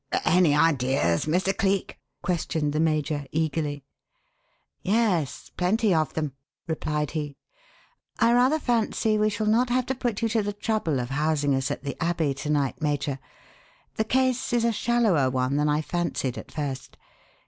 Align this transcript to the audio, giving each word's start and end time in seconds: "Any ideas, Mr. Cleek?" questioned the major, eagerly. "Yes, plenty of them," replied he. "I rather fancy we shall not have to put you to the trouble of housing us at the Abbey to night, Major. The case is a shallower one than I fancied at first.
"Any 0.25 0.55
ideas, 0.55 1.25
Mr. 1.27 1.55
Cleek?" 1.55 1.99
questioned 2.23 2.73
the 2.73 2.79
major, 2.79 3.27
eagerly. 3.31 3.83
"Yes, 4.81 5.51
plenty 5.55 5.93
of 5.93 6.15
them," 6.15 6.33
replied 6.65 7.11
he. 7.11 7.35
"I 8.17 8.33
rather 8.33 8.57
fancy 8.57 9.19
we 9.19 9.29
shall 9.29 9.45
not 9.45 9.69
have 9.69 9.85
to 9.85 9.93
put 9.93 10.23
you 10.23 10.29
to 10.29 10.41
the 10.41 10.53
trouble 10.53 10.99
of 10.99 11.11
housing 11.11 11.53
us 11.53 11.69
at 11.69 11.83
the 11.83 11.95
Abbey 12.03 12.33
to 12.33 12.49
night, 12.49 12.81
Major. 12.81 13.19
The 13.97 14.03
case 14.05 14.51
is 14.53 14.65
a 14.65 14.71
shallower 14.71 15.29
one 15.29 15.57
than 15.57 15.69
I 15.69 15.83
fancied 15.83 16.35
at 16.35 16.51
first. 16.51 16.97